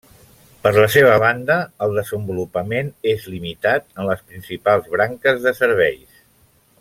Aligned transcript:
Per 0.61 0.69
la 0.77 0.85
seva 0.93 1.17
banda, 1.23 1.57
el 1.87 1.93
desenvolupament 1.99 2.89
és 3.13 3.29
limitat 3.35 3.87
en 3.91 4.09
les 4.11 4.27
principals 4.33 4.93
branques 4.97 5.43
de 5.49 5.55
serveis. 5.63 6.23